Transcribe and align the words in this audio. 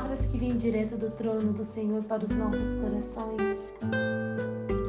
Palavras 0.00 0.24
que 0.24 0.38
vêm 0.38 0.56
direto 0.56 0.96
do 0.96 1.10
trono 1.10 1.52
do 1.52 1.62
Senhor 1.62 2.02
para 2.04 2.24
os 2.24 2.32
nossos 2.32 2.74
corações. 2.76 3.58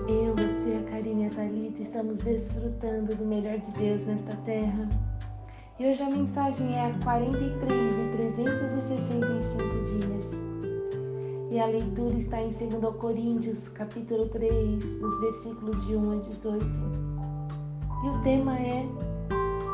Eu, 0.08 0.34
você, 0.38 0.78
a 0.78 0.90
Karine 0.90 1.24
e 1.24 1.26
a 1.26 1.30
Thalita 1.30 1.82
estamos 1.82 2.20
desfrutando 2.20 3.14
do 3.14 3.26
melhor 3.26 3.58
de 3.58 3.70
Deus 3.72 4.08
nesta 4.08 4.34
terra. 4.46 4.88
E 5.78 5.86
hoje 5.86 6.02
a 6.02 6.10
mensagem 6.10 6.74
é 6.74 6.86
a 6.86 6.94
43 7.04 7.94
de 7.94 8.10
365 8.38 9.84
dias. 9.84 10.26
E 11.52 11.60
a 11.60 11.66
leitura 11.66 12.18
está 12.18 12.42
em 12.42 12.50
2 12.50 12.96
Coríntios, 12.96 13.68
capítulo 13.68 14.30
3, 14.30 14.82
dos 14.82 15.20
versículos 15.20 15.86
de 15.88 15.94
1 15.94 16.12
a 16.12 16.16
18. 16.16 16.66
E 18.06 18.08
o 18.08 18.22
tema 18.24 18.58
é 18.58 18.88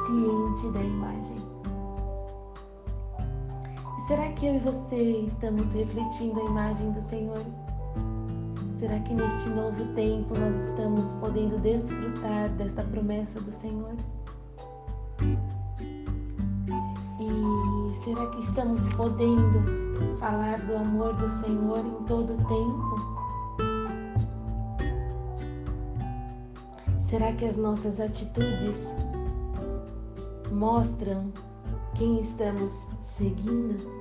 Ciente 0.08 0.74
da 0.74 0.82
Imagem. 0.82 1.57
Será 4.08 4.32
que 4.32 4.46
eu 4.46 4.56
e 4.56 4.60
você 4.60 4.96
estamos 4.96 5.74
refletindo 5.74 6.40
a 6.40 6.46
imagem 6.46 6.94
do 6.94 7.02
Senhor? 7.02 7.44
Será 8.80 8.98
que 9.02 9.14
neste 9.14 9.50
novo 9.50 9.84
tempo 9.96 10.34
nós 10.40 10.56
estamos 10.56 11.12
podendo 11.20 11.60
desfrutar 11.60 12.48
desta 12.52 12.84
promessa 12.84 13.38
do 13.42 13.52
Senhor? 13.52 13.98
E 17.20 17.96
será 17.96 18.28
que 18.28 18.40
estamos 18.40 18.88
podendo 18.94 20.18
falar 20.22 20.58
do 20.62 20.78
amor 20.78 21.14
do 21.16 21.30
Senhor 21.42 21.86
em 21.86 22.06
todo 22.06 22.34
o 22.34 22.38
tempo? 22.48 23.18
Será 27.10 27.34
que 27.34 27.44
as 27.44 27.58
nossas 27.58 28.00
atitudes 28.00 28.78
mostram 30.50 31.30
quem 31.94 32.22
estamos 32.22 32.72
seguindo? 33.18 33.97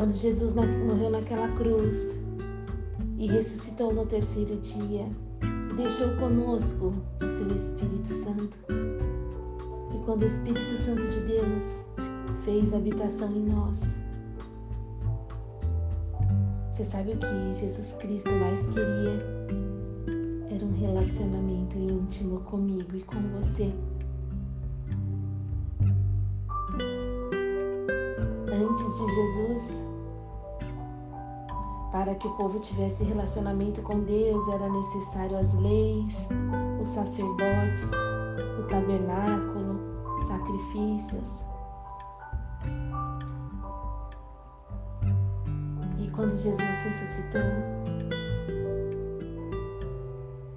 Quando 0.00 0.14
Jesus 0.14 0.54
morreu 0.54 1.10
naquela 1.10 1.46
cruz 1.58 2.18
e 3.18 3.26
ressuscitou 3.26 3.92
no 3.92 4.06
terceiro 4.06 4.56
dia, 4.56 5.06
deixou 5.76 6.16
conosco 6.16 6.94
o 7.22 7.28
seu 7.28 7.54
Espírito 7.54 8.08
Santo. 8.08 8.56
E 9.94 9.98
quando 10.06 10.22
o 10.22 10.26
Espírito 10.26 10.78
Santo 10.78 11.02
de 11.02 11.20
Deus 11.26 11.84
fez 12.46 12.72
habitação 12.72 13.30
em 13.30 13.44
nós. 13.44 13.78
Você 16.70 16.84
sabe 16.84 17.12
o 17.12 17.18
que 17.18 17.60
Jesus 17.60 17.92
Cristo 18.00 18.30
mais 18.30 18.66
queria? 18.68 19.18
Era 20.50 20.64
um 20.64 20.72
relacionamento 20.72 21.76
íntimo 21.76 22.40
comigo 22.40 22.96
e 22.96 23.02
com 23.02 23.20
você. 23.38 23.70
Antes 28.50 28.98
de 28.98 29.14
Jesus, 29.14 29.89
para 31.90 32.14
que 32.14 32.26
o 32.26 32.30
povo 32.36 32.58
tivesse 32.60 33.04
relacionamento 33.04 33.82
com 33.82 34.00
Deus, 34.00 34.46
era 34.54 34.68
necessário 34.68 35.36
as 35.38 35.54
leis, 35.54 36.14
os 36.80 36.88
sacerdotes, 36.88 37.90
o 38.58 38.68
tabernáculo, 38.68 39.80
sacrifícios. 40.28 41.50
Quando 46.20 46.36
Jesus 46.36 46.60
ressuscitou, 46.60 47.40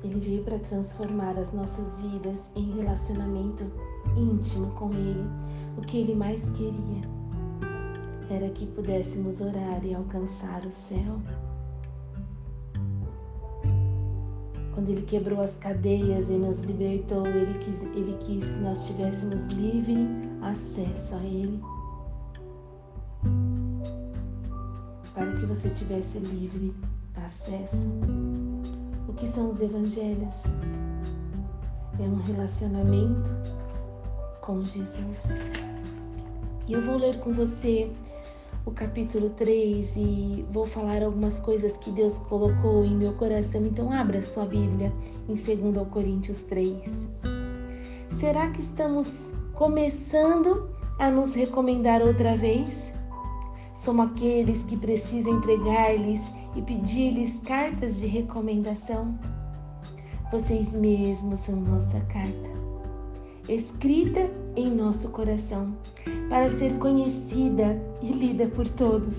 ele 0.03 0.19
veio 0.19 0.43
para 0.43 0.59
transformar 0.59 1.37
as 1.37 1.53
nossas 1.53 1.99
vidas 1.99 2.49
em 2.53 2.69
relacionamento 2.73 3.63
íntimo 4.17 4.71
com 4.71 4.91
Ele. 4.91 5.25
O 5.77 5.81
que 5.81 5.99
Ele 5.99 6.15
mais 6.15 6.49
queria 6.49 6.99
era 8.33 8.49
que 8.49 8.65
pudéssemos 8.65 9.39
orar 9.41 9.83
e 9.83 9.93
alcançar 9.93 10.65
o 10.65 10.71
céu. 10.71 11.19
Quando 14.73 14.89
Ele 14.89 15.03
quebrou 15.03 15.39
as 15.39 15.55
cadeias 15.55 16.29
e 16.29 16.33
nos 16.33 16.61
libertou, 16.61 17.25
Ele 17.27 17.57
quis, 17.59 17.79
ele 17.95 18.17
quis 18.19 18.49
que 18.49 18.59
nós 18.59 18.87
tivéssemos 18.87 19.45
livre 19.53 20.07
acesso 20.41 21.15
a 21.15 21.23
Ele. 21.23 21.61
para 25.13 25.31
que 25.33 25.45
você 25.45 25.69
tivesse 25.69 26.19
livre 26.19 26.73
acesso. 27.15 27.89
O 29.07 29.13
que 29.13 29.27
são 29.27 29.51
os 29.51 29.61
evangelhos? 29.61 30.43
É 31.99 32.03
um 32.03 32.15
relacionamento 32.15 33.29
com 34.41 34.63
Jesus. 34.63 35.21
E 36.67 36.73
eu 36.73 36.81
vou 36.81 36.97
ler 36.97 37.19
com 37.19 37.31
você 37.31 37.91
o 38.65 38.71
capítulo 38.71 39.29
3 39.31 39.95
e 39.97 40.45
vou 40.51 40.65
falar 40.65 41.03
algumas 41.03 41.39
coisas 41.39 41.75
que 41.77 41.91
Deus 41.91 42.17
colocou 42.17 42.85
em 42.85 42.95
meu 42.95 43.13
coração. 43.13 43.65
Então, 43.65 43.91
abra 43.91 44.21
sua 44.21 44.45
Bíblia 44.45 44.91
em 45.27 45.35
2 45.35 45.87
Coríntios 45.89 46.43
3. 46.43 47.09
Será 48.19 48.49
que 48.51 48.61
estamos 48.61 49.33
começando 49.53 50.69
a 50.97 51.09
nos 51.09 51.33
recomendar 51.33 52.01
outra 52.01 52.37
vez? 52.37 52.93
Somos 53.75 54.07
aqueles 54.07 54.63
que 54.63 54.77
precisam 54.77 55.37
entregar-lhes 55.37 56.21
e 56.55 56.61
pedir-lhes 56.61 57.39
cartas 57.39 57.97
de 57.97 58.05
recomendação. 58.05 59.17
Vocês 60.31 60.71
mesmos 60.71 61.41
são 61.41 61.55
nossa 61.55 61.99
carta, 62.01 62.49
escrita 63.47 64.29
em 64.55 64.69
nosso 64.69 65.09
coração, 65.09 65.73
para 66.29 66.49
ser 66.51 66.77
conhecida 66.77 67.81
e 68.01 68.11
lida 68.11 68.47
por 68.47 68.67
todos. 68.69 69.17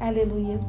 Aleluias. 0.00 0.64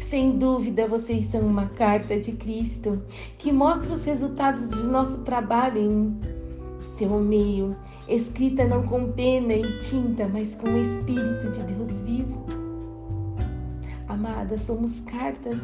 Sem 0.00 0.38
dúvida, 0.38 0.88
vocês 0.88 1.26
são 1.26 1.42
uma 1.42 1.66
carta 1.66 2.18
de 2.18 2.32
Cristo 2.32 3.02
que 3.38 3.52
mostra 3.52 3.92
os 3.92 4.04
resultados 4.04 4.68
de 4.70 4.82
nosso 4.86 5.18
trabalho 5.18 5.78
em 5.78 6.20
seu 6.96 7.20
meio 7.20 7.76
escrita 8.14 8.66
não 8.66 8.82
com 8.82 9.12
pena 9.12 9.54
e 9.54 9.80
tinta, 9.80 10.26
mas 10.26 10.54
com 10.54 10.68
o 10.68 10.78
Espírito 10.78 11.50
de 11.50 11.62
Deus 11.62 11.88
vivo. 12.02 12.44
Amada, 14.08 14.58
somos 14.58 15.00
cartas. 15.02 15.58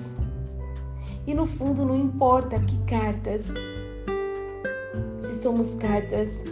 E 1.26 1.34
no 1.34 1.46
fundo 1.46 1.84
não 1.84 1.96
importa 1.96 2.60
que 2.60 2.78
cartas. 2.84 3.50
Somos 5.46 5.76
cartas 5.76 6.42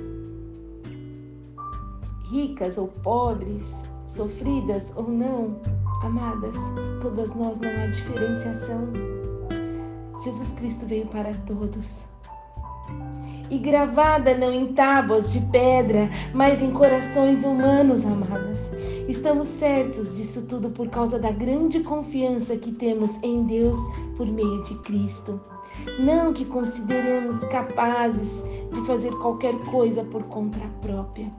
ricas 2.30 2.78
ou 2.78 2.86
pobres, 2.86 3.64
sofridas 4.06 4.84
ou 4.94 5.10
não, 5.10 5.56
amadas, 6.00 6.54
todas 7.02 7.34
nós 7.34 7.58
não 7.58 7.70
há 7.70 7.88
diferenciação. 7.88 8.86
Jesus 10.22 10.52
Cristo 10.52 10.86
veio 10.86 11.06
para 11.06 11.34
todos 11.44 12.04
e 13.50 13.58
gravada 13.58 14.38
não 14.38 14.52
em 14.52 14.72
tábuas 14.74 15.32
de 15.32 15.40
pedra, 15.40 16.08
mas 16.32 16.62
em 16.62 16.70
corações 16.70 17.42
humanos, 17.42 18.04
amadas. 18.06 18.60
Estamos 19.08 19.48
certos 19.48 20.16
disso 20.16 20.42
tudo 20.42 20.70
por 20.70 20.88
causa 20.88 21.18
da 21.18 21.32
grande 21.32 21.80
confiança 21.80 22.56
que 22.56 22.70
temos 22.70 23.10
em 23.24 23.42
Deus 23.42 23.76
por 24.16 24.28
meio 24.28 24.62
de 24.62 24.76
Cristo. 24.82 25.40
Não 25.98 26.32
que 26.32 26.44
consideremos 26.44 27.40
capazes 27.44 28.44
fazer 28.84 29.12
qualquer 29.18 29.56
coisa 29.70 30.04
por 30.04 30.22
conta 30.24 30.58
própria. 30.80 31.32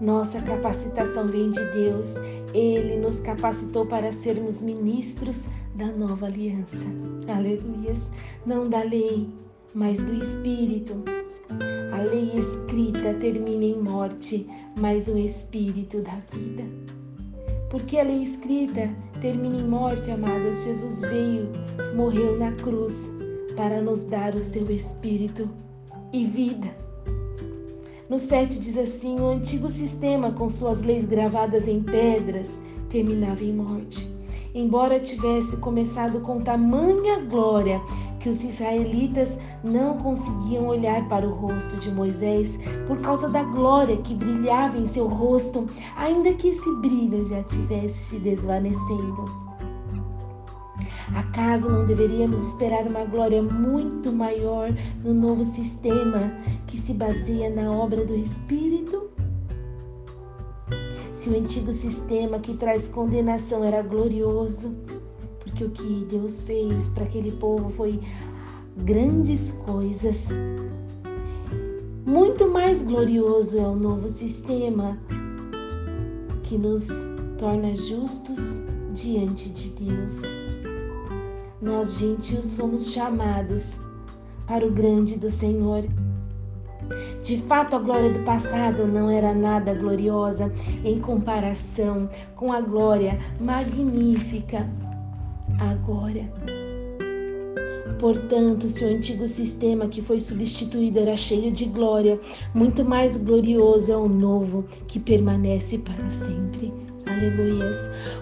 Nossa 0.00 0.40
capacitação 0.40 1.26
vem 1.26 1.50
de 1.50 1.64
Deus. 1.72 2.14
Ele 2.54 2.96
nos 2.96 3.20
capacitou 3.20 3.86
para 3.86 4.12
sermos 4.12 4.62
ministros 4.62 5.36
da 5.74 5.86
nova 5.86 6.26
aliança. 6.26 6.86
Aleluias. 7.34 7.98
Não 8.46 8.68
da 8.68 8.82
lei, 8.82 9.28
mas 9.74 10.00
do 10.00 10.22
Espírito. 10.22 11.02
A 11.92 12.02
lei 12.02 12.38
escrita 12.38 13.14
termina 13.14 13.64
em 13.64 13.82
morte, 13.82 14.46
mas 14.78 15.08
o 15.08 15.18
Espírito 15.18 16.00
da 16.02 16.16
vida. 16.32 16.64
Porque 17.70 17.98
a 17.98 18.04
lei 18.04 18.22
escrita 18.22 18.88
termina 19.20 19.56
em 19.56 19.66
morte, 19.66 20.10
amadas, 20.10 20.62
Jesus 20.64 21.00
veio, 21.00 21.48
morreu 21.94 22.38
na 22.38 22.52
cruz 22.52 23.17
para 23.58 23.82
nos 23.82 24.04
dar 24.04 24.34
o 24.34 24.42
seu 24.42 24.70
Espírito 24.70 25.50
e 26.12 26.24
vida. 26.24 26.68
No 28.08 28.18
7 28.18 28.58
diz 28.58 28.78
assim: 28.78 29.20
o 29.20 29.26
antigo 29.26 29.68
sistema, 29.70 30.30
com 30.30 30.48
suas 30.48 30.80
leis 30.82 31.04
gravadas 31.04 31.68
em 31.68 31.82
pedras, 31.82 32.58
terminava 32.88 33.44
em 33.44 33.52
morte 33.52 34.18
embora 34.54 34.98
tivesse 34.98 35.56
começado 35.58 36.20
com 36.20 36.40
tamanha 36.40 37.20
glória 37.20 37.80
que 38.18 38.28
os 38.28 38.42
israelitas 38.42 39.36
não 39.62 39.98
conseguiam 39.98 40.66
olhar 40.66 41.08
para 41.08 41.26
o 41.26 41.32
rosto 41.32 41.76
de 41.76 41.90
Moisés 41.90 42.58
por 42.86 43.00
causa 43.00 43.28
da 43.28 43.42
glória 43.42 43.96
que 43.98 44.14
brilhava 44.14 44.76
em 44.76 44.86
seu 44.86 45.06
rosto, 45.06 45.66
ainda 45.96 46.32
que 46.34 46.48
esse 46.48 46.76
brilho 46.76 47.24
já 47.26 47.42
tivesse 47.44 47.98
se 48.08 48.18
desvanecendo. 48.18 49.47
Acaso 51.14 51.68
não 51.68 51.86
deveríamos 51.86 52.40
esperar 52.48 52.86
uma 52.86 53.04
glória 53.04 53.42
muito 53.42 54.12
maior 54.12 54.70
no 55.02 55.14
novo 55.14 55.44
sistema 55.44 56.32
que 56.66 56.78
se 56.78 56.92
baseia 56.92 57.50
na 57.50 57.72
obra 57.72 58.04
do 58.04 58.14
Espírito? 58.14 59.10
Se 61.14 61.30
o 61.30 61.36
antigo 61.36 61.72
sistema 61.72 62.38
que 62.38 62.54
traz 62.54 62.86
condenação 62.88 63.64
era 63.64 63.82
glorioso, 63.82 64.76
porque 65.40 65.64
o 65.64 65.70
que 65.70 66.06
Deus 66.08 66.42
fez 66.42 66.88
para 66.90 67.04
aquele 67.04 67.32
povo 67.32 67.70
foi 67.70 68.00
grandes 68.76 69.50
coisas. 69.66 70.16
Muito 72.06 72.48
mais 72.48 72.82
glorioso 72.82 73.58
é 73.58 73.66
o 73.66 73.74
novo 73.74 74.08
sistema 74.08 74.98
que 76.42 76.56
nos 76.56 76.86
torna 77.38 77.74
justos 77.74 78.38
diante 78.94 79.50
de 79.50 79.70
Deus. 79.70 80.47
Nós, 81.60 81.98
gentios, 81.98 82.54
fomos 82.54 82.92
chamados 82.92 83.76
para 84.46 84.66
o 84.66 84.70
grande 84.70 85.16
do 85.16 85.30
Senhor. 85.30 85.84
De 87.22 87.36
fato, 87.42 87.76
a 87.76 87.78
glória 87.78 88.10
do 88.10 88.20
passado 88.20 88.86
não 88.86 89.10
era 89.10 89.34
nada 89.34 89.74
gloriosa 89.74 90.52
em 90.84 91.00
comparação 91.00 92.08
com 92.36 92.52
a 92.52 92.60
glória 92.60 93.18
magnífica 93.40 94.66
agora. 95.58 96.24
Portanto, 97.98 98.68
se 98.68 98.84
o 98.84 98.88
antigo 98.88 99.26
sistema 99.26 99.88
que 99.88 100.00
foi 100.00 100.20
substituído 100.20 101.00
era 101.00 101.16
cheio 101.16 101.50
de 101.50 101.64
glória, 101.64 102.20
muito 102.54 102.84
mais 102.84 103.16
glorioso 103.16 103.90
é 103.90 103.96
o 103.96 104.08
novo 104.08 104.64
que 104.86 105.00
permanece 105.00 105.78
para 105.78 106.08
sempre. 106.12 106.72
Aleluias. 107.18 107.76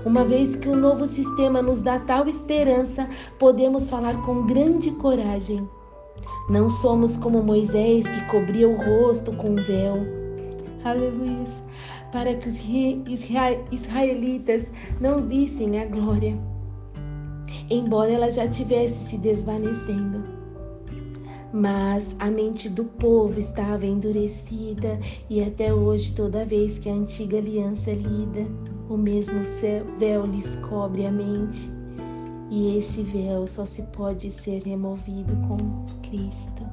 Uma 0.04 0.24
vez 0.24 0.56
que 0.56 0.68
o 0.68 0.76
novo 0.76 1.06
sistema 1.06 1.60
nos 1.60 1.80
dá 1.82 1.98
tal 1.98 2.26
esperança, 2.28 3.08
podemos 3.38 3.90
falar 3.90 4.16
com 4.24 4.46
grande 4.46 4.90
coragem. 4.92 5.68
Não 6.48 6.70
somos 6.70 7.16
como 7.16 7.42
Moisés 7.42 8.04
que 8.04 8.30
cobria 8.30 8.68
o 8.68 8.76
rosto 8.76 9.32
com 9.32 9.54
véu. 9.56 9.96
Aleluia. 10.84 11.44
Para 12.12 12.34
que 12.34 12.48
os 12.48 12.58
israelitas 13.70 14.66
não 15.00 15.18
vissem 15.18 15.80
a 15.80 15.84
glória 15.84 16.38
embora 17.70 18.10
ela 18.10 18.30
já 18.30 18.48
tivesse 18.48 19.10
se 19.10 19.18
desvanecendo. 19.18 20.24
Mas 21.52 22.14
a 22.18 22.26
mente 22.26 22.68
do 22.68 22.84
povo 22.84 23.38
estava 23.38 23.86
endurecida 23.86 24.98
e 25.30 25.42
até 25.42 25.72
hoje, 25.72 26.12
toda 26.14 26.44
vez 26.44 26.78
que 26.78 26.88
a 26.88 26.92
antiga 26.92 27.38
aliança 27.38 27.90
é 27.90 27.94
lida, 27.94 28.46
o 28.88 28.96
mesmo 28.96 29.40
véu 29.98 30.26
lhes 30.26 30.56
cobre 30.56 31.06
a 31.06 31.12
mente. 31.12 31.70
E 32.50 32.78
esse 32.78 33.02
véu 33.02 33.46
só 33.46 33.66
se 33.66 33.82
pode 33.82 34.30
ser 34.30 34.62
removido 34.62 35.34
com 35.48 35.56
Cristo. 36.02 36.64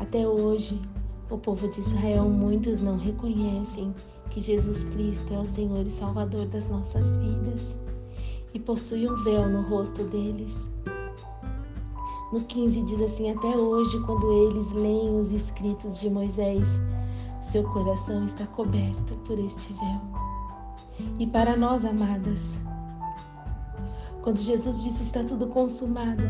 Até 0.00 0.26
hoje, 0.26 0.80
o 1.30 1.36
povo 1.36 1.68
de 1.68 1.80
Israel, 1.80 2.28
muitos 2.28 2.82
não 2.82 2.96
reconhecem 2.96 3.94
que 4.30 4.40
Jesus 4.40 4.84
Cristo 4.84 5.34
é 5.34 5.38
o 5.38 5.44
Senhor 5.44 5.86
e 5.86 5.90
Salvador 5.90 6.46
das 6.46 6.68
nossas 6.70 7.08
vidas 7.18 7.76
e 8.54 8.58
possui 8.60 9.08
um 9.08 9.22
véu 9.24 9.46
no 9.48 9.62
rosto 9.62 10.04
deles. 10.04 10.52
No 12.32 12.40
15 12.40 12.82
diz 12.82 13.00
assim: 13.02 13.30
Até 13.30 13.48
hoje, 13.48 14.00
quando 14.04 14.50
eles 14.50 14.70
leem 14.72 15.20
os 15.20 15.32
escritos 15.32 16.00
de 16.00 16.08
Moisés, 16.08 16.64
seu 17.40 17.62
coração 17.64 18.24
está 18.24 18.46
coberto 18.46 19.14
por 19.26 19.38
este 19.38 19.72
véu. 19.74 20.25
E 21.18 21.26
para 21.26 21.56
nós, 21.56 21.84
amadas, 21.84 22.56
quando 24.22 24.38
Jesus 24.38 24.82
disse 24.82 25.04
está 25.04 25.22
tudo 25.22 25.46
consumado, 25.48 26.24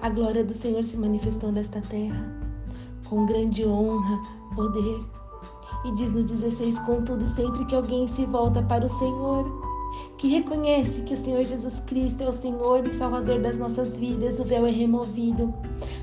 a 0.00 0.08
glória 0.08 0.44
do 0.44 0.52
Senhor 0.52 0.84
se 0.84 0.96
manifestou 0.96 1.52
nesta 1.52 1.80
terra 1.80 2.42
com 3.12 3.26
grande 3.26 3.62
honra, 3.66 4.22
poder. 4.54 5.00
E 5.84 5.92
diz 5.92 6.12
no 6.14 6.24
16: 6.24 6.78
Contudo, 6.78 7.26
sempre 7.26 7.66
que 7.66 7.74
alguém 7.74 8.08
se 8.08 8.24
volta 8.24 8.62
para 8.62 8.86
o 8.86 8.88
Senhor, 8.88 9.44
que 10.16 10.28
reconhece 10.28 11.02
que 11.02 11.12
o 11.12 11.16
Senhor 11.18 11.44
Jesus 11.44 11.80
Cristo 11.80 12.22
é 12.22 12.28
o 12.28 12.32
Senhor 12.32 12.86
e 12.88 12.92
Salvador 12.94 13.40
das 13.40 13.58
nossas 13.58 13.88
vidas, 13.98 14.38
o 14.38 14.44
véu 14.44 14.64
é 14.64 14.70
removido, 14.70 15.52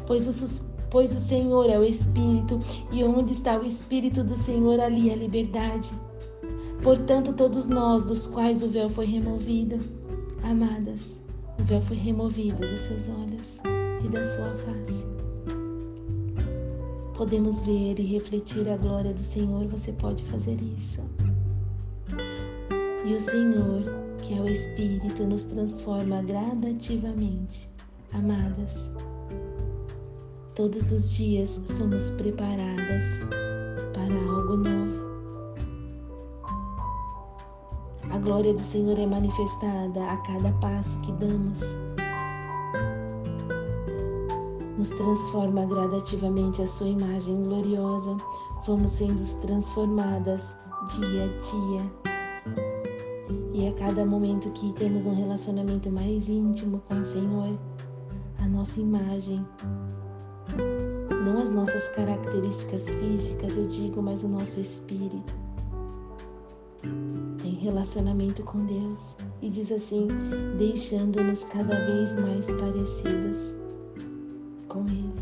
pois 0.05 0.27
o, 0.27 0.63
pois 0.91 1.15
o 1.15 1.19
Senhor 1.19 1.67
é 1.67 1.79
o 1.79 1.83
Espírito, 1.83 2.59
e 2.91 3.03
onde 3.03 3.33
está 3.33 3.57
o 3.57 3.65
Espírito 3.65 4.23
do 4.23 4.35
Senhor, 4.35 4.79
ali 4.79 5.09
é 5.09 5.13
a 5.13 5.17
liberdade. 5.17 5.89
Portanto, 6.81 7.33
todos 7.33 7.67
nós, 7.67 8.03
dos 8.05 8.25
quais 8.27 8.63
o 8.63 8.69
véu 8.69 8.89
foi 8.89 9.05
removido, 9.05 9.77
amadas, 10.43 11.19
o 11.59 11.63
véu 11.63 11.81
foi 11.81 11.97
removido 11.97 12.55
dos 12.55 12.81
seus 12.81 13.09
olhos 13.09 13.59
e 14.03 14.07
da 14.07 14.23
sua 14.35 14.49
face. 14.57 15.05
Podemos 17.17 17.59
ver 17.61 17.99
e 17.99 18.03
refletir 18.03 18.69
a 18.69 18.77
glória 18.77 19.13
do 19.13 19.21
Senhor, 19.21 19.67
você 19.67 19.91
pode 19.91 20.23
fazer 20.23 20.57
isso. 20.61 21.01
E 23.05 23.13
o 23.13 23.19
Senhor, 23.19 23.83
que 24.21 24.33
é 24.33 24.41
o 24.41 24.47
Espírito, 24.47 25.23
nos 25.25 25.43
transforma 25.43 26.21
gradativamente. 26.21 27.69
Amadas, 28.13 28.89
todos 30.55 30.91
os 30.93 31.11
dias 31.11 31.59
somos 31.65 32.09
preparadas 32.11 33.03
para 33.93 34.31
algo 34.33 34.48
glória 38.29 38.53
do 38.53 38.61
Senhor 38.61 38.99
é 38.99 39.07
manifestada 39.07 40.03
a 40.03 40.17
cada 40.17 40.51
passo 40.61 40.95
que 40.99 41.11
damos. 41.13 41.59
Nos 44.77 44.91
transforma 44.91 45.65
gradativamente 45.65 46.61
a 46.61 46.67
sua 46.67 46.89
imagem 46.89 47.41
gloriosa. 47.41 48.15
Vamos 48.67 48.91
sendo 48.91 49.23
transformadas 49.41 50.43
dia 50.99 51.23
a 51.23 51.27
dia 51.39 51.91
e 53.51 53.67
a 53.67 53.73
cada 53.73 54.05
momento 54.05 54.51
que 54.51 54.73
temos 54.73 55.07
um 55.07 55.15
relacionamento 55.15 55.89
mais 55.89 56.29
íntimo 56.29 56.83
com 56.87 56.99
o 57.01 57.05
Senhor, 57.05 57.57
a 58.37 58.47
nossa 58.47 58.79
imagem, 58.79 59.43
não 61.25 61.41
as 61.41 61.49
nossas 61.49 61.89
características 61.95 62.87
físicas, 62.89 63.57
eu 63.57 63.65
digo, 63.65 64.03
mas 64.03 64.23
o 64.23 64.27
nosso 64.27 64.59
espírito, 64.59 65.33
relacionamento 67.59 68.41
com 68.43 68.65
Deus. 68.65 69.15
E 69.41 69.49
diz 69.49 69.71
assim: 69.71 70.07
deixando-nos 70.57 71.43
cada 71.45 71.75
vez 71.85 72.15
mais 72.21 72.45
parecidos 72.47 73.55
com 74.67 74.85
Ele. 74.85 75.13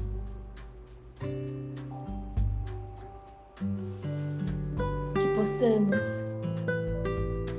Que 5.14 5.36
possamos 5.36 6.02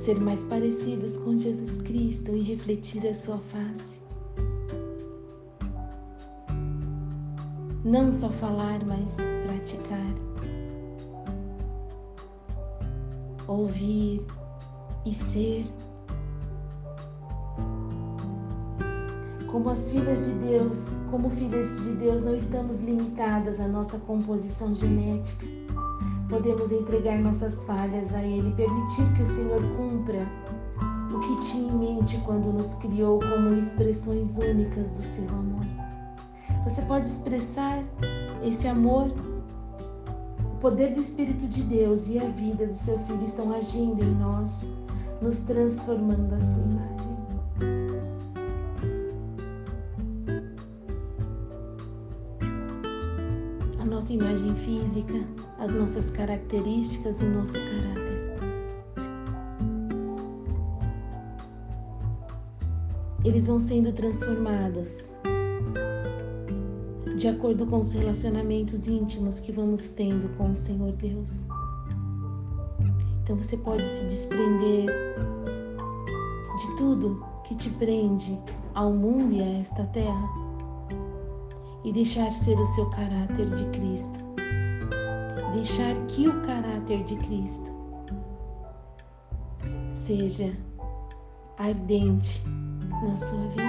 ser 0.03 0.19
mais 0.19 0.43
parecidos 0.45 1.17
com 1.17 1.35
Jesus 1.35 1.77
Cristo 1.79 2.35
e 2.35 2.41
refletir 2.41 3.05
a 3.07 3.13
sua 3.13 3.37
face. 3.37 3.99
Não 7.83 8.11
só 8.11 8.29
falar, 8.29 8.83
mas 8.85 9.15
praticar. 9.45 10.15
Ouvir 13.47 14.21
e 15.05 15.13
ser. 15.13 15.65
Como 19.51 19.69
as 19.69 19.89
filhas 19.89 20.25
de 20.25 20.31
Deus, 20.33 20.87
como 21.09 21.29
filhas 21.29 21.83
de 21.83 21.91
Deus, 21.95 22.23
não 22.23 22.35
estamos 22.35 22.79
limitadas 22.81 23.59
à 23.59 23.67
nossa 23.67 23.97
composição 23.97 24.75
genética 24.75 25.45
podemos 26.29 26.71
entregar 26.71 27.19
nossas 27.19 27.55
falhas 27.65 28.13
a 28.13 28.23
Ele, 28.23 28.53
permitir 28.53 29.13
que 29.15 29.23
o 29.23 29.25
Senhor 29.25 29.61
cumpra 29.75 30.19
o 31.11 31.19
que 31.19 31.47
tinha 31.47 31.73
em 31.73 31.75
mente 31.75 32.17
quando 32.23 32.53
nos 32.53 32.75
criou 32.75 33.19
como 33.19 33.55
expressões 33.55 34.37
únicas 34.37 34.85
do 34.91 35.01
seu 35.15 35.27
amor. 35.37 35.65
Você 36.63 36.83
pode 36.83 37.07
expressar 37.07 37.83
esse 38.43 38.67
amor. 38.67 39.11
O 40.53 40.61
poder 40.61 40.93
do 40.93 41.01
Espírito 41.01 41.47
de 41.47 41.63
Deus 41.63 42.07
e 42.07 42.19
a 42.19 42.25
vida 42.25 42.67
do 42.67 42.75
seu 42.75 42.99
Filho 42.99 43.25
estão 43.25 43.51
agindo 43.53 44.03
em 44.03 44.13
nós, 44.15 44.51
nos 45.21 45.39
transformando 45.41 46.35
a 46.35 46.41
sua 46.41 46.63
imagem. 46.63 47.19
A 53.79 53.85
nossa 53.85 54.13
imagem 54.13 54.55
física 54.55 55.49
as 55.59 55.71
nossas 55.71 56.09
características 56.09 57.21
e 57.21 57.25
o 57.25 57.29
nosso 57.29 57.53
caráter. 57.53 58.09
Eles 63.25 63.47
vão 63.47 63.59
sendo 63.59 63.91
transformados 63.91 65.13
de 67.17 67.27
acordo 67.27 67.65
com 67.65 67.81
os 67.81 67.91
relacionamentos 67.91 68.87
íntimos 68.87 69.41
que 69.41 69.51
vamos 69.51 69.91
tendo 69.91 70.29
com 70.37 70.51
o 70.51 70.55
Senhor 70.55 70.93
Deus. 70.93 71.45
Então 73.29 73.37
você 73.37 73.55
pode 73.57 73.85
se 73.85 74.05
desprender 74.05 74.87
de 76.57 76.77
tudo 76.77 77.23
que 77.43 77.53
te 77.53 77.69
prende 77.69 78.35
ao 78.73 78.91
mundo 78.91 79.35
e 79.35 79.43
a 79.43 79.59
esta 79.59 79.83
terra 79.83 80.27
e 81.83 81.91
deixar 81.91 82.33
ser 82.33 82.57
o 82.57 82.65
seu 82.65 82.89
caráter 82.89 83.45
de 83.45 83.65
Cristo. 83.65 84.19
Deixar 85.53 85.95
que 86.07 86.27
o 86.27 86.41
caráter 86.41 87.03
de 87.03 87.17
Cristo 87.17 87.71
seja 89.91 90.51
ardente 91.59 92.43
na 93.03 93.15
sua 93.15 93.47
vida. 93.49 93.61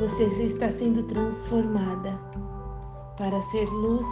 Você 0.00 0.24
está 0.42 0.68
sendo 0.68 1.04
transformada 1.04 2.18
para 3.16 3.40
ser 3.40 3.68
luz, 3.68 4.08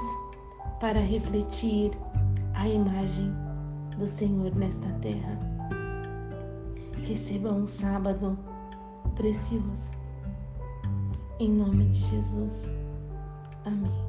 para 0.79 1.01
refletir 1.01 1.91
a 2.55 2.69
imagem 2.69 3.42
do 3.97 4.07
Senhor 4.07 4.55
nesta 4.55 4.89
terra. 5.01 5.39
Receba 7.07 7.53
um 7.53 7.67
sábado 7.67 8.39
precioso. 9.15 9.91
Em 11.39 11.51
nome 11.51 11.87
de 11.87 11.99
Jesus. 11.99 12.73
Amém. 13.65 14.02